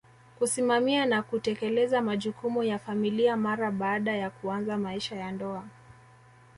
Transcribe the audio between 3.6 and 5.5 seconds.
baada ya kuanza maisha ya